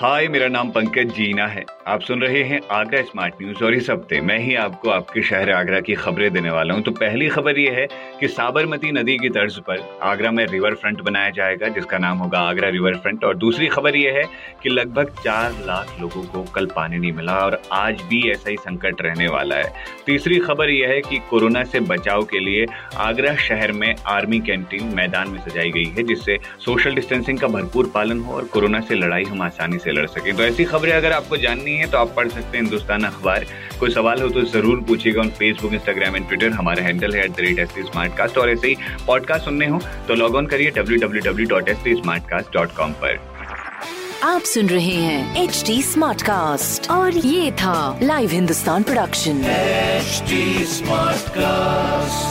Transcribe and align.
हाय, 0.00 0.26
मेरा 0.28 0.46
नाम 0.48 0.68
पंकज 0.70 1.10
जीना 1.14 1.46
है। 1.46 1.64
आप 1.86 2.00
सुन 2.00 2.20
रहे 2.20 2.42
हैं 2.42 2.60
आगरा 2.72 3.00
स्मार्ट 3.02 3.34
न्यूज़ 3.42 3.62
और 3.64 3.74
इस 3.74 3.88
हफ़्ते 3.90 4.20
मैं 4.20 4.38
ही 4.38 4.54
आपको 4.56 4.90
आपके 4.90 5.22
शहर 5.22 5.50
आगरा 5.50 5.80
की 5.80 5.94
खबरें 5.94 6.32
देने 6.32 6.50
वाला 6.50 6.74
हूँ। 6.74 6.82
तो 6.82 6.90
पहली 6.90 7.28
खबर 7.28 7.58
यह 7.58 7.72
है 7.72 7.86
कि 8.20 8.28
साबरमती 8.28 8.92
नदी 8.92 9.16
की 9.18 9.28
तर्ज 9.28 9.58
पर 9.58 9.82
आगरा 10.02 10.30
में 10.30 10.44
रिवर 10.46 10.74
फ्रंट 10.74 11.00
बनाया 11.00 11.30
जाएगा, 11.30 11.68
जिसका 11.68 11.98
नाम 11.98 12.18
होगा 12.18 12.38
आगरा 12.40 12.68
रिवर 12.68 12.96
फ्रंट 12.96 13.24
और 13.24 13.36
दूसरी 13.36 13.66
खबर 13.66 13.96
यह 13.96 14.14
है 14.14 14.22
कि 14.62 14.68
लगभग 14.68 15.10
चार 15.24 15.58
लाख 15.66 15.94
लोगों 16.00 16.22
को 16.24 16.42
कल 16.54 16.66
पानी 16.66 16.98
नहीं 16.98 17.12
मिला 17.12 17.36
और 17.36 17.60
आज 17.72 18.02
भी 18.02 18.22
ऐसा 18.30 18.50
ही 18.50 18.56
संकट 18.56 19.02
रहने 19.02 19.28
वाला 19.28 19.56
है। 19.56 19.72
तीसरी 20.06 20.38
खबर 20.38 20.70
यह 20.70 20.88
है 20.88 21.00
कि 21.00 21.18
कोरोना 21.30 21.64
से 21.64 21.80
बचाव 21.82 22.24
के 22.24 22.40
लिए 22.40 22.66
आगरा 22.98 23.34
शहर 23.48 23.72
में 23.72 23.94
आर्मी 24.06 24.40
कैंटीन 24.40 24.94
मैदान 24.96 25.28
में 25.28 25.38
सजाई 25.40 25.70
गई 25.70 25.84
है, 25.86 26.02
जिससे 26.04 26.38
सोशल 26.64 26.94
डिस्टेंसिंग 26.94 27.38
का 27.38 27.48
भरपूर 27.48 27.90
पालन 27.94 28.20
हो 28.20 28.34
और 28.34 28.44
कोरोना 28.46 28.80
से 28.80 28.94
लड़ाई 28.94 29.24
हम 29.24 29.42
आसानी 29.42 29.78
से 29.78 29.88
लड़ 29.92 30.06
सके। 30.08 30.32
तो 30.32 30.42
ऐसी 30.42 30.64
खबरें 30.64 30.92
अगर 30.92 31.12
आपको 31.12 31.36
जाननी 31.38 31.76
है 31.76 31.86
तो 31.90 31.98
आप 31.98 32.14
पढ़ 32.16 32.28
सकते 32.28 32.56
हैं 32.56 32.64
हिंदुस्तान 32.64 33.04
अखबार। 33.04 33.46
कोई 33.80 33.90
सवाल 33.90 34.22
हो 34.22 34.28
तो 34.28 34.42
ज़रूर 34.52 34.80
पूछिएगा 34.88 35.20
on 35.20 35.30
Facebook 35.38 35.72
Instagram 35.74 36.16
and 36.16 36.26
Twitter 36.28 36.50
हमारा 36.52 36.82
हैंडल 36.84 37.14
है 37.16 37.24
at 37.24 37.30
the 37.30 37.40
rate 37.40 37.58
S 37.58 37.74
smart 37.90 38.16
cast 38.16 38.38
और 38.38 38.50
ऐसे 38.50 38.68
ही 38.68 38.76
पॉडकास्ट 39.06 39.44
सुनने 39.44 39.66
हो 39.68 39.80
तो 40.08 40.14
लॉग 40.14 40.36
ऑन 40.36 40.46
करिए 40.46 40.70
W 40.76 40.98
W 41.00 41.22
W 41.30 41.46
dot 41.48 41.68
S 41.68 41.82
smart 42.02 42.28
cast 42.30 42.52
dot 42.54 42.76
com 42.76 42.92
पर। 43.04 43.18
आप 44.24 44.42
सुन 44.44 44.66
रहे 44.68 44.94
हैं 44.94 45.42
एच 45.42 45.62
डी 45.66 45.80
स्मार्ट 45.82 46.22
कास्ट 46.22 46.90
और 46.90 47.16
ये 47.16 47.50
था 47.60 47.98
live 48.02 48.30
Hindustan 48.30 48.82
production 48.82 49.42
smart 50.72 51.28
cast 51.36 52.29